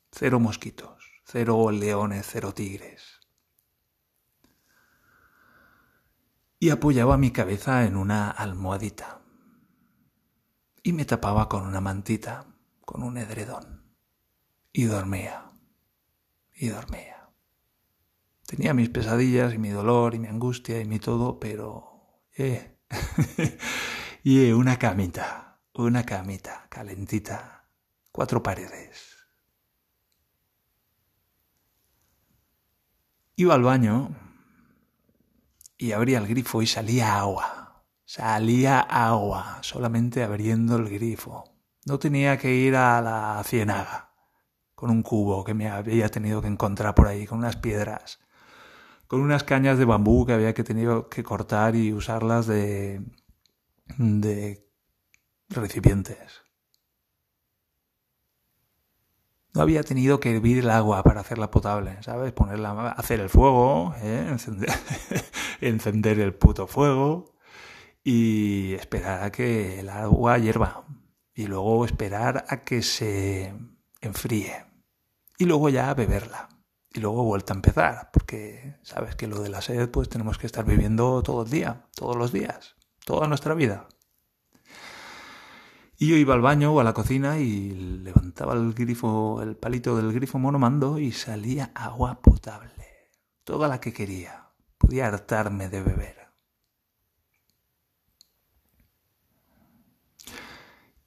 Cero 0.09 0.39
mosquitos, 0.39 1.03
cero 1.25 1.69
leones, 1.69 2.25
cero 2.31 2.53
tigres. 2.53 3.19
Y 6.59 6.69
apoyaba 6.69 7.17
mi 7.17 7.31
cabeza 7.31 7.85
en 7.85 7.97
una 7.97 8.31
almohadita. 8.31 9.19
Y 10.81 10.93
me 10.93 11.03
tapaba 11.03 11.49
con 11.49 11.67
una 11.67 11.81
mantita, 11.81 12.45
con 12.85 13.03
un 13.03 13.17
edredón. 13.17 13.83
Y 14.71 14.85
dormía. 14.85 15.48
Y 16.61 16.67
dormía. 16.67 17.29
Tenía 18.45 18.73
mis 18.73 18.89
pesadillas 18.89 19.53
y 19.53 19.57
mi 19.57 19.69
dolor 19.69 20.13
y 20.13 20.19
mi 20.19 20.27
angustia 20.27 20.81
y 20.81 20.85
mi 20.85 20.99
todo, 20.99 21.39
pero... 21.39 22.19
Eh. 22.37 22.77
y 24.23 24.45
eh, 24.45 24.53
una 24.53 24.77
camita, 24.77 25.61
una 25.73 26.05
camita 26.05 26.67
calentita, 26.69 27.69
cuatro 28.11 28.43
paredes. 28.43 29.15
Iba 33.37 33.55
al 33.55 33.63
baño 33.63 34.13
y 35.77 35.93
abría 35.93 36.17
el 36.17 36.27
grifo 36.27 36.61
y 36.61 36.67
salía 36.67 37.19
agua. 37.19 37.85
Salía 38.03 38.81
agua, 38.81 39.59
solamente 39.61 40.23
abriendo 40.23 40.75
el 40.75 40.89
grifo. 40.89 41.57
No 41.85 41.99
tenía 41.99 42.37
que 42.37 42.53
ir 42.53 42.75
a 42.75 42.99
la 42.99 43.41
ciénaga 43.45 44.08
con 44.79 44.91
un 44.91 45.03
cubo 45.03 45.43
que 45.43 45.53
me 45.53 45.67
había 45.67 46.07
tenido 46.07 46.41
que 46.41 46.47
encontrar 46.47 46.95
por 46.95 47.09
ahí, 47.09 47.27
con 47.27 47.39
unas 47.39 47.57
piedras, 47.57 48.21
con 49.07 49.19
unas 49.19 49.43
cañas 49.43 49.77
de 49.77 49.83
bambú 49.83 50.25
que 50.25 50.31
había 50.31 50.53
que 50.53 50.63
tenido 50.63 51.09
que 51.09 51.21
cortar 51.21 51.75
y 51.75 51.91
usarlas 51.91 52.47
de, 52.47 53.01
de 53.97 54.65
recipientes. 55.49 56.43
No 59.53 59.63
había 59.63 59.83
tenido 59.83 60.21
que 60.21 60.37
hervir 60.37 60.59
el 60.59 60.69
agua 60.69 61.03
para 61.03 61.19
hacerla 61.19 61.51
potable, 61.51 62.01
¿sabes? 62.01 62.31
Ponerla, 62.31 62.91
hacer 62.91 63.19
el 63.19 63.27
fuego, 63.27 63.93
¿eh? 64.01 64.27
encender, 64.29 64.69
encender 65.59 66.21
el 66.21 66.33
puto 66.33 66.67
fuego 66.67 67.35
y 68.01 68.75
esperar 68.75 69.23
a 69.23 69.31
que 69.33 69.81
el 69.81 69.89
agua 69.89 70.37
hierva. 70.37 70.85
Y 71.33 71.47
luego 71.47 71.83
esperar 71.83 72.45
a 72.47 72.61
que 72.61 72.81
se 72.81 73.53
enfríe. 73.99 74.68
Y 75.39 75.45
luego 75.45 75.69
ya 75.69 75.93
beberla. 75.93 76.49
Y 76.93 76.99
luego 76.99 77.23
vuelta 77.23 77.53
a 77.53 77.55
empezar, 77.55 78.09
porque 78.11 78.75
sabes 78.83 79.15
que 79.15 79.25
lo 79.25 79.41
de 79.41 79.47
la 79.47 79.61
sed 79.61 79.89
pues 79.89 80.09
tenemos 80.09 80.37
que 80.37 80.45
estar 80.45 80.65
viviendo 80.65 81.23
todo 81.23 81.43
el 81.43 81.49
día, 81.49 81.87
todos 81.95 82.17
los 82.17 82.33
días, 82.33 82.75
toda 83.05 83.25
nuestra 83.27 83.53
vida. 83.53 83.87
Y 85.97 86.09
yo 86.09 86.17
iba 86.17 86.33
al 86.33 86.41
baño 86.41 86.73
o 86.73 86.79
a 86.81 86.83
la 86.83 86.93
cocina 86.93 87.39
y 87.39 87.71
levantaba 87.71 88.53
el 88.53 88.73
grifo, 88.73 89.41
el 89.41 89.55
palito 89.55 89.95
del 89.95 90.11
grifo 90.11 90.39
monomando 90.39 90.99
y 90.99 91.13
salía 91.13 91.71
agua 91.73 92.21
potable. 92.21 92.85
Toda 93.45 93.69
la 93.69 93.79
que 93.79 93.93
quería. 93.93 94.49
Podía 94.77 95.07
hartarme 95.07 95.69
de 95.69 95.81
beber. 95.81 96.18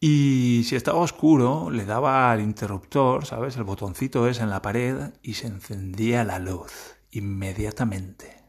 Y 0.04 0.64
si 0.64 0.74
estaba 0.74 0.98
oscuro, 0.98 1.70
le 1.70 1.84
daba 1.84 2.32
al 2.32 2.40
interruptor, 2.40 3.24
¿sabes? 3.24 3.56
El 3.56 3.62
botoncito 3.62 4.26
es 4.26 4.40
en 4.40 4.50
la 4.50 4.60
pared 4.60 5.12
y 5.22 5.34
se 5.34 5.46
encendía 5.46 6.24
la 6.24 6.40
luz 6.40 6.96
inmediatamente. 7.12 8.42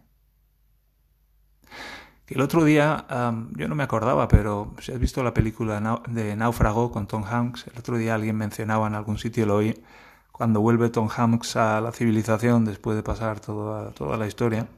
El 2.25 2.41
otro 2.41 2.63
día, 2.63 3.05
yo 3.55 3.67
no 3.67 3.75
me 3.75 3.83
acordaba, 3.83 4.27
pero 4.27 4.73
si 4.79 4.93
has 4.93 4.99
visto 4.99 5.21
la 5.21 5.35
película 5.35 6.01
de 6.09 6.35
Náufrago 6.35 6.89
con 6.89 7.05
Tom 7.05 7.23
Hanks, 7.23 7.67
el 7.67 7.77
otro 7.77 7.97
día 7.97 8.15
alguien 8.15 8.35
mencionaba 8.35 8.87
en 8.87 8.95
algún 8.95 9.19
sitio, 9.19 9.45
lo 9.45 9.57
oí, 9.57 9.79
cuando 10.31 10.59
vuelve 10.59 10.89
Tom 10.89 11.07
Hanks 11.15 11.55
a 11.57 11.81
la 11.81 11.91
civilización 11.91 12.65
después 12.65 12.95
de 12.97 13.03
pasar 13.03 13.39
toda, 13.39 13.91
toda 13.91 14.17
la 14.17 14.25
historia. 14.25 14.69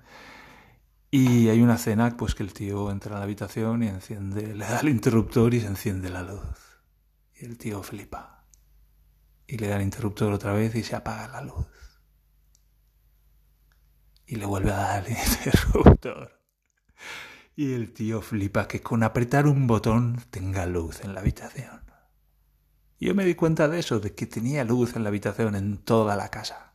Y 1.09 1.47
hay 1.47 1.61
una 1.61 1.75
escena 1.75 2.17
pues 2.17 2.35
que 2.35 2.43
el 2.43 2.51
tío 2.51 2.91
entra 2.91 3.15
a 3.15 3.19
la 3.19 3.23
habitación 3.23 3.81
y 3.81 3.87
enciende, 3.87 4.53
le 4.53 4.65
da 4.65 4.81
el 4.81 4.89
interruptor 4.89 5.53
y 5.53 5.61
se 5.61 5.67
enciende 5.67 6.09
la 6.09 6.21
luz. 6.21 6.64
Y 7.37 7.45
el 7.45 7.57
tío 7.57 7.83
flipa. 7.83 8.45
Y 9.47 9.57
le 9.57 9.67
da 9.67 9.75
el 9.75 9.83
interruptor 9.83 10.31
otra 10.33 10.53
vez 10.53 10.73
y 10.75 10.83
se 10.83 10.95
apaga 10.95 11.27
la 11.27 11.41
luz. 11.41 11.67
Y 14.25 14.37
le 14.37 14.45
vuelve 14.45 14.71
a 14.71 14.77
dar 14.77 15.05
el 15.07 15.17
interruptor. 15.45 16.41
Y 17.55 17.73
el 17.73 17.93
tío 17.93 18.21
flipa 18.21 18.67
que 18.67 18.81
con 18.81 19.03
apretar 19.03 19.47
un 19.47 19.67
botón 19.67 20.21
tenga 20.29 20.65
luz 20.65 21.01
en 21.03 21.13
la 21.13 21.21
habitación. 21.21 21.81
Yo 22.99 23.13
me 23.13 23.25
di 23.25 23.35
cuenta 23.35 23.67
de 23.67 23.79
eso, 23.79 23.99
de 23.99 24.15
que 24.15 24.25
tenía 24.25 24.63
luz 24.63 24.95
en 24.95 25.03
la 25.03 25.09
habitación 25.09 25.55
en 25.55 25.77
toda 25.77 26.15
la 26.15 26.29
casa. 26.29 26.73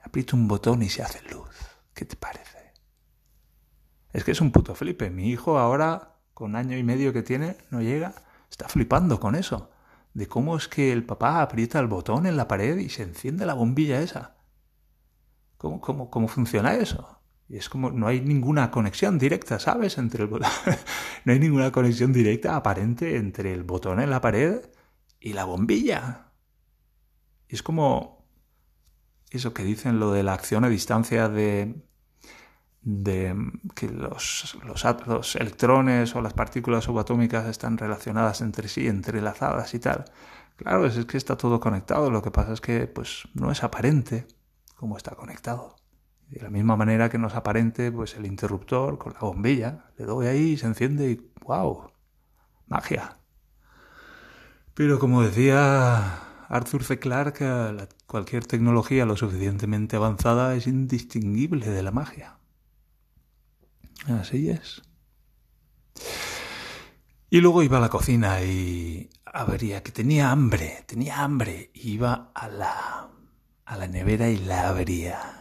Aprieto 0.00 0.36
un 0.36 0.48
botón 0.48 0.82
y 0.82 0.88
se 0.88 1.02
hace 1.02 1.22
luz. 1.30 1.54
¿Qué 1.94 2.04
te 2.04 2.16
parece? 2.16 2.72
Es 4.12 4.24
que 4.24 4.32
es 4.32 4.40
un 4.40 4.50
puto 4.50 4.74
flipe. 4.74 5.10
Mi 5.10 5.30
hijo 5.30 5.58
ahora, 5.58 6.16
con 6.34 6.56
año 6.56 6.76
y 6.76 6.82
medio 6.82 7.12
que 7.12 7.22
tiene, 7.22 7.56
no 7.70 7.80
llega, 7.80 8.14
está 8.50 8.68
flipando 8.68 9.20
con 9.20 9.34
eso. 9.34 9.70
De 10.14 10.28
cómo 10.28 10.56
es 10.56 10.68
que 10.68 10.92
el 10.92 11.04
papá 11.04 11.42
aprieta 11.42 11.78
el 11.78 11.86
botón 11.86 12.26
en 12.26 12.36
la 12.36 12.48
pared 12.48 12.78
y 12.78 12.88
se 12.88 13.02
enciende 13.02 13.46
la 13.46 13.54
bombilla 13.54 14.00
esa. 14.00 14.36
¿Cómo, 15.58 15.80
cómo, 15.80 16.10
cómo 16.10 16.28
funciona 16.28 16.74
eso? 16.74 17.20
Y 17.48 17.56
es 17.56 17.68
como, 17.68 17.90
no 17.90 18.08
hay 18.08 18.20
ninguna 18.20 18.70
conexión 18.70 19.18
directa, 19.18 19.58
¿sabes? 19.58 19.98
Entre 19.98 20.24
el 20.24 20.30
no 21.24 21.32
hay 21.32 21.38
ninguna 21.38 21.70
conexión 21.70 22.12
directa 22.12 22.56
aparente 22.56 23.16
entre 23.16 23.52
el 23.52 23.62
botón 23.62 24.00
en 24.00 24.10
la 24.10 24.20
pared 24.20 24.62
y 25.20 25.32
la 25.32 25.44
bombilla. 25.44 26.32
Y 27.48 27.54
es 27.54 27.62
como 27.62 28.26
eso 29.30 29.54
que 29.54 29.64
dicen 29.64 30.00
lo 30.00 30.12
de 30.12 30.22
la 30.22 30.34
acción 30.34 30.64
a 30.64 30.68
distancia 30.68 31.28
de, 31.28 31.82
de 32.86 33.34
que 33.74 33.88
los, 33.88 34.56
los, 34.64 35.34
electrones 35.34 36.14
o 36.14 36.20
las 36.20 36.34
partículas 36.34 36.84
subatómicas 36.84 37.46
están 37.46 37.78
relacionadas 37.78 38.40
entre 38.42 38.68
sí, 38.68 38.86
entrelazadas 38.86 39.74
y 39.74 39.80
tal. 39.80 40.04
Claro, 40.54 40.86
es 40.86 41.04
que 41.04 41.16
está 41.16 41.36
todo 41.36 41.58
conectado, 41.58 42.12
lo 42.12 42.22
que 42.22 42.30
pasa 42.30 42.52
es 42.52 42.60
que 42.60 42.86
pues 42.86 43.24
no 43.34 43.50
es 43.50 43.64
aparente 43.64 44.28
cómo 44.76 44.96
está 44.96 45.16
conectado. 45.16 45.74
De 46.28 46.40
la 46.40 46.48
misma 46.48 46.76
manera 46.76 47.10
que 47.10 47.18
nos 47.18 47.34
aparente 47.34 47.90
pues 47.90 48.14
el 48.14 48.24
interruptor 48.24 48.98
con 48.98 49.14
la 49.14 49.20
bombilla. 49.20 49.86
Le 49.98 50.04
doy 50.04 50.28
ahí 50.28 50.52
y 50.52 50.56
se 50.56 50.66
enciende 50.66 51.10
y 51.10 51.30
¡wow! 51.44 51.90
Magia. 52.68 53.18
Pero 54.74 55.00
como 55.00 55.22
decía 55.22 56.20
Arthur 56.48 56.84
C. 56.84 57.00
Clarke, 57.00 57.88
cualquier 58.06 58.46
tecnología 58.46 59.06
lo 59.06 59.16
suficientemente 59.16 59.96
avanzada 59.96 60.54
es 60.54 60.68
indistinguible 60.68 61.68
de 61.68 61.82
la 61.82 61.90
magia. 61.90 62.36
Así 64.08 64.50
es. 64.50 64.82
Y 67.28 67.40
luego 67.40 67.62
iba 67.62 67.78
a 67.78 67.80
la 67.80 67.88
cocina 67.88 68.42
y 68.42 69.10
habría 69.24 69.82
que 69.82 69.90
tenía 69.90 70.30
hambre, 70.30 70.84
tenía 70.86 71.22
hambre. 71.22 71.70
Iba 71.74 72.30
a 72.34 72.48
la, 72.48 73.08
a 73.64 73.76
la 73.76 73.88
nevera 73.88 74.28
y 74.28 74.36
la 74.38 74.68
abría 74.68 75.36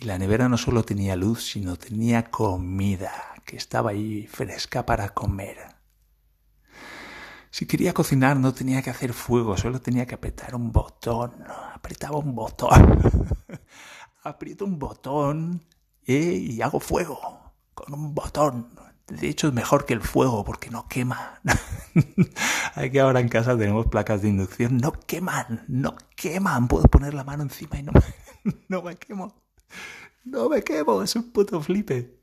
y 0.00 0.04
la 0.04 0.16
nevera 0.16 0.48
no 0.48 0.56
solo 0.56 0.84
tenía 0.84 1.16
luz, 1.16 1.42
sino 1.42 1.76
tenía 1.76 2.30
comida 2.30 3.12
que 3.44 3.56
estaba 3.56 3.90
ahí 3.90 4.28
fresca 4.28 4.86
para 4.86 5.08
comer. 5.08 5.58
Si 7.50 7.66
quería 7.66 7.92
cocinar 7.92 8.38
no 8.38 8.54
tenía 8.54 8.80
que 8.80 8.90
hacer 8.90 9.12
fuego, 9.12 9.56
solo 9.56 9.80
tenía 9.80 10.06
que 10.06 10.14
apretar 10.14 10.54
un 10.54 10.70
botón. 10.70 11.32
Apretaba 11.74 12.18
un 12.18 12.34
botón. 12.34 13.00
Aprieto 14.22 14.64
un 14.64 14.78
botón 14.78 15.64
eh, 16.06 16.38
y 16.40 16.62
hago 16.62 16.78
fuego 16.78 17.47
con 17.78 17.94
un 17.94 18.14
botón. 18.14 18.68
De 19.06 19.28
hecho 19.28 19.48
es 19.48 19.54
mejor 19.54 19.86
que 19.86 19.94
el 19.94 20.02
fuego 20.02 20.44
porque 20.44 20.68
no 20.70 20.86
quema. 20.88 21.40
Hay 22.74 22.90
que 22.90 23.00
ahora 23.00 23.20
en 23.20 23.28
casa 23.28 23.56
tenemos 23.56 23.86
placas 23.86 24.20
de 24.22 24.28
inducción. 24.28 24.76
No 24.78 24.92
queman, 24.92 25.64
no 25.68 25.96
queman. 26.14 26.68
Puedo 26.68 26.84
poner 26.88 27.14
la 27.14 27.24
mano 27.24 27.42
encima 27.44 27.78
y 27.78 27.84
no 27.84 27.92
no 28.68 28.82
me 28.82 28.96
quemo. 28.96 29.34
No 30.24 30.48
me 30.48 30.62
quemo, 30.62 31.02
es 31.02 31.16
un 31.16 31.32
puto 31.32 31.60
flipe. 31.62 32.18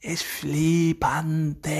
Es 0.00 0.24
flipante. 0.24 1.70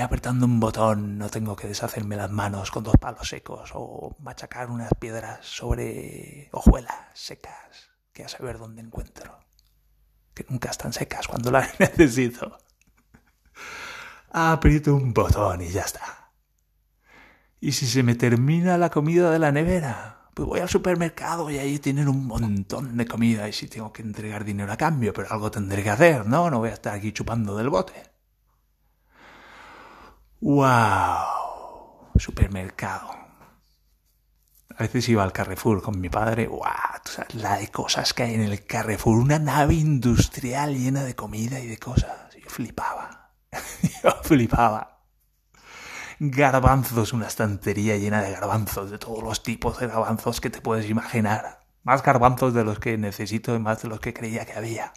Apretando 0.00 0.46
un 0.46 0.60
botón 0.60 1.18
no 1.18 1.28
tengo 1.28 1.56
que 1.56 1.68
deshacerme 1.68 2.16
las 2.16 2.30
manos 2.30 2.70
con 2.70 2.84
dos 2.84 2.96
palos 2.98 3.28
secos 3.28 3.72
o 3.74 4.16
machacar 4.20 4.70
unas 4.70 4.92
piedras 4.98 5.44
sobre 5.44 6.48
hojuelas 6.52 6.94
secas 7.14 7.90
que 8.12 8.24
a 8.24 8.28
saber 8.28 8.58
dónde 8.58 8.80
encuentro. 8.82 9.45
Que 10.36 10.46
nunca 10.48 10.70
están 10.70 10.92
secas 10.92 11.26
cuando 11.26 11.50
las 11.50 11.80
necesito. 11.80 12.58
Aprieto 14.30 14.94
un 14.94 15.12
botón 15.12 15.62
y 15.62 15.70
ya 15.70 15.82
está. 15.82 16.30
¿Y 17.58 17.72
si 17.72 17.86
se 17.86 18.04
me 18.04 18.14
termina 18.14 18.78
la 18.78 18.90
comida 18.90 19.32
de 19.32 19.40
la 19.40 19.50
nevera? 19.50 20.16
pues 20.36 20.46
voy 20.46 20.60
al 20.60 20.68
supermercado 20.68 21.50
y 21.50 21.56
ahí 21.56 21.78
tienen 21.78 22.08
un 22.08 22.26
montón 22.26 22.94
de 22.98 23.06
comida 23.06 23.48
y 23.48 23.54
si 23.54 23.68
tengo 23.68 23.90
que 23.90 24.02
entregar 24.02 24.44
dinero 24.44 24.70
a 24.70 24.76
cambio, 24.76 25.14
pero 25.14 25.28
algo 25.32 25.50
tendré 25.50 25.82
que 25.82 25.88
hacer, 25.88 26.26
¿no? 26.26 26.50
No 26.50 26.58
voy 26.58 26.68
a 26.68 26.74
estar 26.74 26.94
aquí 26.94 27.10
chupando 27.10 27.56
del 27.56 27.70
bote. 27.70 27.94
¡Wow! 30.42 32.12
Supermercado. 32.18 33.25
A 34.78 34.82
veces 34.82 35.08
iba 35.08 35.22
al 35.22 35.32
Carrefour 35.32 35.82
con 35.82 35.98
mi 36.00 36.10
padre. 36.10 36.48
¡Wow! 36.48 36.60
la 37.34 37.56
de 37.56 37.68
cosas 37.68 38.12
que 38.12 38.24
hay 38.24 38.34
en 38.34 38.42
el 38.42 38.66
Carrefour. 38.66 39.16
Una 39.16 39.38
nave 39.38 39.74
industrial 39.74 40.76
llena 40.76 41.02
de 41.02 41.14
comida 41.14 41.60
y 41.60 41.66
de 41.66 41.78
cosas. 41.78 42.34
Yo 42.34 42.50
flipaba. 42.50 43.32
Yo 44.02 44.10
flipaba. 44.22 45.04
Garbanzos, 46.18 47.14
una 47.14 47.26
estantería 47.26 47.96
llena 47.96 48.22
de 48.22 48.32
garbanzos, 48.32 48.90
de 48.90 48.98
todos 48.98 49.22
los 49.22 49.42
tipos 49.42 49.78
de 49.78 49.86
garbanzos 49.86 50.40
que 50.40 50.50
te 50.50 50.60
puedes 50.60 50.90
imaginar. 50.90 51.66
Más 51.82 52.02
garbanzos 52.02 52.52
de 52.52 52.64
los 52.64 52.78
que 52.78 52.98
necesito 52.98 53.54
y 53.54 53.58
más 53.58 53.82
de 53.82 53.88
los 53.88 54.00
que 54.00 54.12
creía 54.12 54.44
que 54.44 54.54
había. 54.54 54.92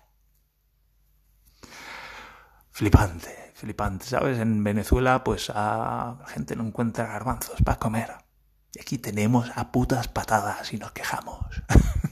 Flipante, 2.72 3.54
flipante. 3.56 4.06
¿Sabes? 4.06 4.40
En 4.40 4.62
Venezuela, 4.62 5.24
pues 5.24 5.50
a 5.50 6.18
la 6.20 6.28
gente 6.28 6.56
no 6.58 6.66
encuentra 6.66 7.06
garbanzos 7.08 7.62
para 7.62 7.80
comer. 7.80 8.29
Y 8.74 8.82
aquí 8.82 8.98
tenemos 8.98 9.52
a 9.56 9.72
putas 9.72 10.08
patadas 10.08 10.74
y 10.74 10.78
nos 10.78 10.92
quejamos. 10.92 11.46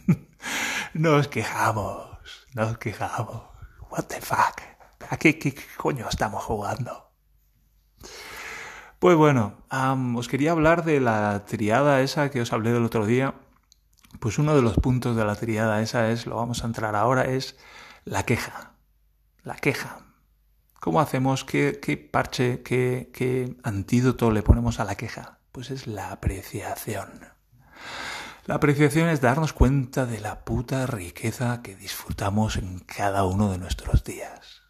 nos 0.93 1.27
quejamos, 1.27 2.19
nos 2.53 2.77
quejamos. 2.77 3.43
What 3.89 4.05
the 4.05 4.21
fuck? 4.21 4.61
¿A 5.09 5.17
qué, 5.17 5.37
qué 5.37 5.55
coño 5.77 6.07
estamos 6.09 6.43
jugando? 6.43 7.11
Pues 8.99 9.15
bueno, 9.15 9.63
os 10.15 10.27
quería 10.27 10.51
hablar 10.51 10.83
de 10.83 10.99
la 10.99 11.45
triada 11.45 12.01
esa 12.01 12.31
que 12.31 12.41
os 12.41 12.51
hablé 12.51 12.73
del 12.73 12.83
otro 12.83 13.05
día. 13.05 13.35
Pues 14.19 14.39
uno 14.39 14.55
de 14.55 14.63
los 14.63 14.75
puntos 14.75 15.15
de 15.15 15.23
la 15.23 15.35
triada 15.35 15.81
esa 15.81 16.09
es, 16.09 16.25
lo 16.25 16.37
vamos 16.37 16.63
a 16.63 16.67
entrar 16.67 16.95
ahora, 16.95 17.25
es 17.25 17.57
la 18.05 18.23
queja. 18.23 18.73
La 19.43 19.55
queja. 19.55 19.99
¿Cómo 20.79 20.99
hacemos? 20.99 21.45
¿Qué, 21.45 21.79
qué 21.81 21.97
parche, 21.97 22.63
qué, 22.63 23.11
qué 23.13 23.55
antídoto 23.63 24.31
le 24.31 24.41
ponemos 24.41 24.79
a 24.79 24.85
la 24.85 24.95
queja? 24.95 25.36
Pues 25.57 25.71
es 25.71 25.87
la 25.87 26.11
apreciación. 26.11 27.09
La 28.45 28.53
apreciación 28.53 29.09
es 29.09 29.21
darnos 29.21 29.53
cuenta 29.53 30.05
de 30.05 30.19
la 30.19 30.45
puta 30.45 30.85
riqueza 30.85 31.63
que 31.63 31.75
disfrutamos 31.75 32.57
en 32.57 32.77
cada 32.81 33.23
uno 33.25 33.51
de 33.51 33.57
nuestros 33.57 34.03
días. 34.03 34.61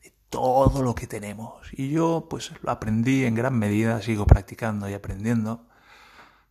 De 0.00 0.14
todo 0.28 0.84
lo 0.84 0.94
que 0.94 1.08
tenemos. 1.08 1.66
Y 1.72 1.90
yo 1.90 2.28
pues 2.30 2.52
lo 2.62 2.70
aprendí 2.70 3.24
en 3.24 3.34
gran 3.34 3.58
medida, 3.58 4.00
sigo 4.00 4.24
practicando 4.24 4.88
y 4.88 4.94
aprendiendo 4.94 5.66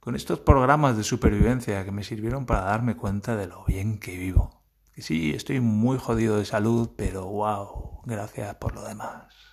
con 0.01 0.17
estos 0.17 0.41
programas 0.41 0.97
de 0.97 1.05
supervivencia 1.05 1.85
que 1.85 1.93
me 1.93 2.03
sirvieron 2.03 2.45
para 2.45 2.63
darme 2.63 2.97
cuenta 2.97 3.37
de 3.37 3.47
lo 3.47 3.63
bien 3.63 3.99
que 3.99 4.17
vivo. 4.17 4.65
Que 4.93 5.01
sí, 5.01 5.31
estoy 5.33 5.61
muy 5.61 5.97
jodido 5.97 6.39
de 6.39 6.43
salud, 6.43 6.89
pero 6.97 7.25
wow, 7.25 8.01
gracias 8.03 8.53
por 8.55 8.75
lo 8.75 8.83
demás. 8.83 9.50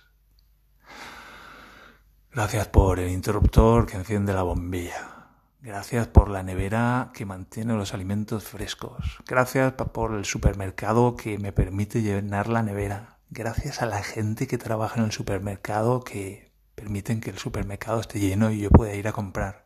Gracias 2.31 2.67
por 2.67 2.99
el 2.99 3.09
interruptor 3.09 3.87
que 3.87 3.97
enciende 3.97 4.33
la 4.33 4.43
bombilla. 4.43 5.29
Gracias 5.61 6.05
por 6.05 6.29
la 6.29 6.43
nevera 6.43 7.09
que 7.15 7.25
mantiene 7.25 7.73
los 7.73 7.95
alimentos 7.95 8.43
frescos. 8.43 9.17
Gracias 9.25 9.73
por 9.73 10.13
el 10.13 10.25
supermercado 10.25 11.15
que 11.15 11.39
me 11.39 11.51
permite 11.51 12.03
llenar 12.03 12.47
la 12.47 12.61
nevera. 12.61 13.17
Gracias 13.31 13.81
a 13.81 13.87
la 13.87 14.03
gente 14.03 14.45
que 14.45 14.59
trabaja 14.59 14.99
en 14.99 15.07
el 15.07 15.11
supermercado 15.11 16.03
que 16.03 16.53
permiten 16.75 17.19
que 17.19 17.31
el 17.31 17.39
supermercado 17.39 17.99
esté 17.99 18.19
lleno 18.19 18.51
y 18.51 18.59
yo 18.59 18.69
pueda 18.69 18.93
ir 18.93 19.07
a 19.07 19.11
comprar. 19.11 19.65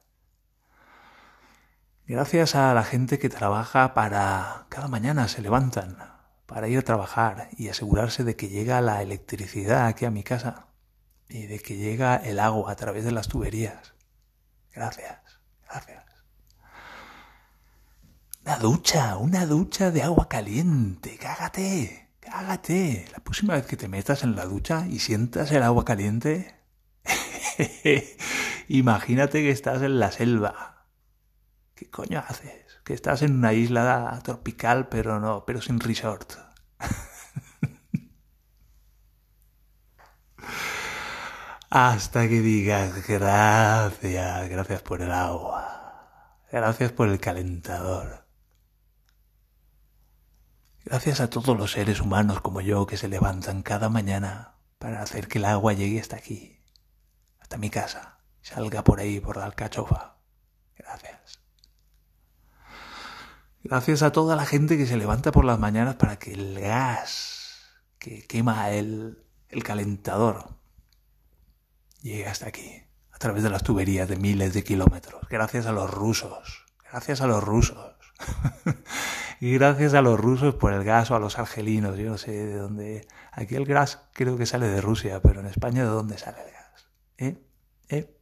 Gracias 2.08 2.56
a 2.56 2.74
la 2.74 2.84
gente 2.84 3.20
que 3.20 3.28
trabaja 3.28 3.94
para... 3.94 4.68
cada 4.70 4.88
mañana 4.88 5.28
se 5.28 5.42
levantan 5.42 5.98
para 6.46 6.70
ir 6.70 6.80
a 6.80 6.84
trabajar 6.84 7.50
y 7.58 7.68
asegurarse 7.68 8.24
de 8.24 8.38
que 8.38 8.48
llega 8.48 8.80
la 8.80 9.02
electricidad 9.02 9.86
aquí 9.88 10.06
a 10.06 10.12
mi 10.12 10.24
casa 10.24 10.73
y 11.34 11.48
de 11.48 11.58
que 11.58 11.76
llega 11.76 12.16
el 12.16 12.40
agua 12.40 12.72
a 12.72 12.76
través 12.76 13.04
de 13.04 13.12
las 13.12 13.28
tuberías. 13.28 13.96
Gracias, 14.72 15.20
gracias. 15.68 16.06
Una 18.46 18.58
ducha, 18.58 19.18
una 19.18 19.48
ducha 19.48 19.90
de 19.90 20.04
agua 20.04 20.30
caliente. 20.30 21.18
Cágate, 21.18 22.12
cágate. 22.20 23.08
La 23.12 23.24
próxima 23.24 23.56
vez 23.56 23.66
que 23.66 23.78
te 23.78 23.88
metas 23.88 24.24
en 24.24 24.36
la 24.36 24.46
ducha 24.46 24.86
y 24.88 25.00
sientas 25.00 25.52
el 25.52 25.64
agua 25.64 25.86
caliente, 25.86 26.54
imagínate 28.68 29.42
que 29.42 29.50
estás 29.50 29.82
en 29.82 30.00
la 30.00 30.12
selva. 30.12 30.86
¿Qué 31.74 31.90
coño 31.90 32.24
haces? 32.28 32.80
Que 32.84 32.94
estás 32.94 33.24
en 33.24 33.34
una 33.34 33.54
isla 33.54 34.22
tropical, 34.24 34.88
pero 34.88 35.20
no, 35.20 35.46
pero 35.46 35.64
sin 35.64 35.80
resort. 35.80 36.34
Hasta 41.76 42.30
que 42.30 42.40
digas 42.40 43.08
gracias, 43.08 44.48
gracias 44.48 44.84
por 44.84 45.02
el 45.02 45.12
agua, 45.12 46.38
gracias 46.52 46.92
por 46.92 47.10
el 47.10 47.20
calentador. 47.20 48.28
Gracias 50.86 51.20
a 51.20 51.32
todos 51.32 51.58
los 51.58 51.72
seres 51.72 52.00
humanos 52.00 52.42
como 52.42 52.62
yo 52.62 52.86
que 52.86 52.96
se 52.96 53.08
levantan 53.08 53.64
cada 53.64 53.90
mañana 53.90 54.54
para 54.78 55.02
hacer 55.02 55.28
que 55.28 55.40
el 55.40 55.46
agua 55.46 55.74
llegue 55.74 56.00
hasta 56.00 56.16
aquí, 56.16 56.60
hasta 57.40 57.58
mi 57.58 57.72
casa, 57.72 58.20
salga 58.44 58.84
por 58.84 59.00
ahí 59.00 59.20
por 59.20 59.38
la 59.38 59.46
alcachofa. 59.46 60.18
Gracias. 60.78 61.40
Gracias 63.64 64.04
a 64.04 64.12
toda 64.12 64.36
la 64.36 64.46
gente 64.46 64.78
que 64.78 64.86
se 64.86 64.98
levanta 64.98 65.32
por 65.32 65.44
las 65.44 65.58
mañanas 65.58 65.96
para 65.96 66.20
que 66.20 66.34
el 66.34 66.60
gas 66.60 67.64
que 67.98 68.28
quema 68.28 68.70
el, 68.70 69.26
el 69.50 69.64
calentador 69.64 70.62
llegue 72.04 72.28
hasta 72.28 72.48
aquí, 72.48 72.84
a 73.12 73.18
través 73.18 73.42
de 73.42 73.50
las 73.50 73.64
tuberías 73.64 74.08
de 74.08 74.18
miles 74.18 74.54
de 74.54 74.64
kilómetros, 74.64 75.28
gracias 75.30 75.66
a 75.66 75.72
los 75.72 75.90
rusos, 75.90 76.66
gracias 76.92 77.22
a 77.22 77.28
los 77.28 77.44
rusos. 77.44 77.96
y 79.40 79.54
gracias 79.54 79.94
a 79.94 80.02
los 80.02 80.20
rusos 80.20 80.56
por 80.56 80.74
el 80.74 80.84
gas 80.84 81.10
o 81.12 81.16
a 81.16 81.20
los 81.20 81.40
argelinos, 81.40 81.98
yo 81.98 82.10
no 82.10 82.18
sé 82.18 82.32
de 82.32 82.56
dónde. 82.58 83.08
Aquí 83.32 83.56
el 83.56 83.66
gas 83.66 84.00
creo 84.14 84.38
que 84.38 84.46
sale 84.46 84.68
de 84.68 84.82
Rusia, 84.82 85.22
pero 85.22 85.40
en 85.40 85.48
España 85.48 85.84
de 85.84 85.90
dónde 85.90 86.18
sale 86.18 86.38
el 86.46 86.52
gas. 86.52 86.88
¿Eh? 87.18 87.44
¿Eh? 87.90 88.18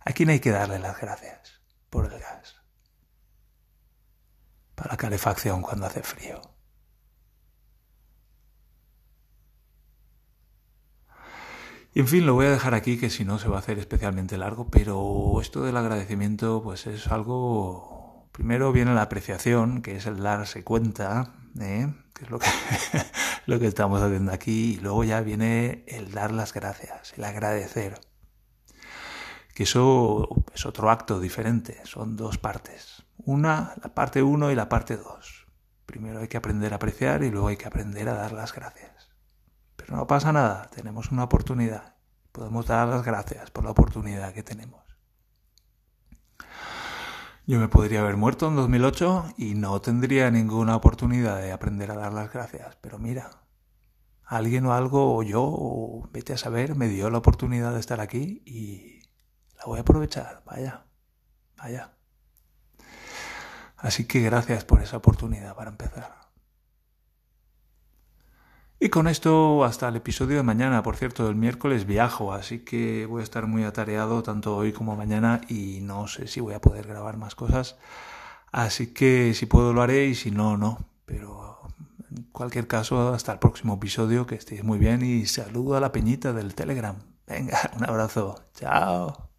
¿A 0.00 0.12
quién 0.12 0.28
hay 0.30 0.40
que 0.40 0.50
darle 0.50 0.78
las 0.78 1.00
gracias 1.00 1.60
por 1.90 2.06
el 2.06 2.18
gas? 2.18 2.56
Para 4.74 4.96
calefacción 4.96 5.62
cuando 5.62 5.86
hace 5.86 6.02
frío. 6.02 6.53
En 11.96 12.08
fin, 12.08 12.26
lo 12.26 12.34
voy 12.34 12.46
a 12.46 12.50
dejar 12.50 12.74
aquí, 12.74 12.98
que 12.98 13.08
si 13.08 13.24
no 13.24 13.38
se 13.38 13.48
va 13.48 13.56
a 13.56 13.58
hacer 13.60 13.78
especialmente 13.78 14.36
largo, 14.36 14.68
pero 14.68 15.40
esto 15.40 15.62
del 15.62 15.76
agradecimiento, 15.76 16.60
pues 16.60 16.88
es 16.88 17.06
algo. 17.06 18.28
Primero 18.32 18.72
viene 18.72 18.94
la 18.94 19.02
apreciación, 19.02 19.80
que 19.80 19.96
es 19.96 20.06
el 20.06 20.20
darse 20.20 20.64
cuenta, 20.64 21.34
¿eh? 21.60 21.94
que 22.12 22.24
es 22.24 22.30
lo 22.30 22.40
que, 22.40 22.48
lo 23.46 23.60
que 23.60 23.68
estamos 23.68 24.02
haciendo 24.02 24.32
aquí, 24.32 24.74
y 24.74 24.76
luego 24.78 25.04
ya 25.04 25.20
viene 25.20 25.84
el 25.86 26.10
dar 26.10 26.32
las 26.32 26.52
gracias, 26.52 27.14
el 27.16 27.22
agradecer. 27.22 28.00
Que 29.54 29.62
eso 29.62 30.28
es 30.52 30.66
otro 30.66 30.90
acto 30.90 31.20
diferente, 31.20 31.80
son 31.84 32.16
dos 32.16 32.38
partes. 32.38 33.04
Una, 33.18 33.74
la 33.80 33.94
parte 33.94 34.20
uno 34.20 34.50
y 34.50 34.56
la 34.56 34.68
parte 34.68 34.96
dos. 34.96 35.46
Primero 35.86 36.18
hay 36.18 36.26
que 36.28 36.38
aprender 36.38 36.72
a 36.72 36.76
apreciar 36.76 37.22
y 37.22 37.30
luego 37.30 37.46
hay 37.46 37.56
que 37.56 37.68
aprender 37.68 38.08
a 38.08 38.14
dar 38.14 38.32
las 38.32 38.52
gracias. 38.52 38.93
Pero 39.84 39.98
no 39.98 40.06
pasa 40.06 40.32
nada, 40.32 40.70
tenemos 40.74 41.12
una 41.12 41.24
oportunidad. 41.24 41.94
Podemos 42.32 42.66
dar 42.66 42.88
las 42.88 43.04
gracias 43.04 43.50
por 43.50 43.64
la 43.64 43.70
oportunidad 43.72 44.32
que 44.32 44.42
tenemos. 44.42 44.82
Yo 47.46 47.60
me 47.60 47.68
podría 47.68 48.00
haber 48.00 48.16
muerto 48.16 48.48
en 48.48 48.56
2008 48.56 49.34
y 49.36 49.54
no 49.54 49.78
tendría 49.82 50.30
ninguna 50.30 50.74
oportunidad 50.74 51.36
de 51.42 51.52
aprender 51.52 51.90
a 51.90 51.96
dar 51.96 52.14
las 52.14 52.32
gracias. 52.32 52.76
Pero 52.80 52.98
mira, 52.98 53.42
alguien 54.24 54.64
o 54.64 54.72
algo, 54.72 55.18
o 55.18 55.22
yo, 55.22 55.42
o 55.44 56.08
vete 56.10 56.32
a 56.32 56.38
saber, 56.38 56.76
me 56.76 56.88
dio 56.88 57.10
la 57.10 57.18
oportunidad 57.18 57.74
de 57.74 57.80
estar 57.80 58.00
aquí 58.00 58.42
y 58.46 59.02
la 59.58 59.66
voy 59.66 59.78
a 59.78 59.82
aprovechar. 59.82 60.42
Vaya, 60.46 60.86
vaya. 61.58 61.92
Así 63.76 64.06
que 64.06 64.22
gracias 64.22 64.64
por 64.64 64.80
esa 64.80 64.96
oportunidad 64.96 65.54
para 65.54 65.68
empezar. 65.68 66.23
Y 68.80 68.88
con 68.90 69.08
esto 69.08 69.64
hasta 69.64 69.88
el 69.88 69.96
episodio 69.96 70.36
de 70.36 70.42
mañana. 70.42 70.82
Por 70.82 70.96
cierto, 70.96 71.28
el 71.28 71.36
miércoles 71.36 71.86
viajo, 71.86 72.32
así 72.32 72.60
que 72.60 73.06
voy 73.06 73.20
a 73.20 73.24
estar 73.24 73.46
muy 73.46 73.64
atareado 73.64 74.22
tanto 74.22 74.56
hoy 74.56 74.72
como 74.72 74.96
mañana 74.96 75.40
y 75.48 75.80
no 75.80 76.06
sé 76.08 76.26
si 76.26 76.40
voy 76.40 76.54
a 76.54 76.60
poder 76.60 76.86
grabar 76.86 77.16
más 77.16 77.34
cosas. 77.34 77.76
Así 78.52 78.92
que 78.92 79.34
si 79.34 79.46
puedo 79.46 79.72
lo 79.72 79.82
haré 79.82 80.06
y 80.06 80.14
si 80.14 80.30
no, 80.30 80.56
no. 80.56 80.78
Pero 81.06 81.60
en 82.10 82.24
cualquier 82.32 82.66
caso, 82.66 83.12
hasta 83.14 83.32
el 83.32 83.38
próximo 83.38 83.74
episodio, 83.74 84.26
que 84.26 84.36
estéis 84.36 84.64
muy 84.64 84.78
bien 84.78 85.04
y 85.04 85.26
saludo 85.26 85.76
a 85.76 85.80
la 85.80 85.92
peñita 85.92 86.32
del 86.32 86.54
Telegram. 86.54 86.96
Venga, 87.26 87.58
un 87.76 87.84
abrazo. 87.84 88.44
Chao. 88.54 89.33